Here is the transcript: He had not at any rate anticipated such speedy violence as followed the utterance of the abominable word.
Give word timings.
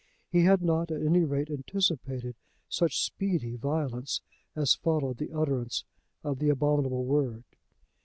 He 0.31 0.45
had 0.45 0.63
not 0.63 0.89
at 0.89 1.03
any 1.03 1.23
rate 1.25 1.51
anticipated 1.51 2.35
such 2.67 2.99
speedy 3.05 3.55
violence 3.55 4.21
as 4.55 4.73
followed 4.73 5.17
the 5.17 5.31
utterance 5.31 5.85
of 6.23 6.39
the 6.39 6.49
abominable 6.49 7.05
word. 7.05 7.43